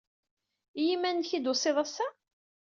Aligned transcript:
I 0.79 0.83
yiman-nnek 0.87 1.29
ay 1.35 1.41
d-tusiḍ 1.41 1.77
ass-a? 1.83 2.07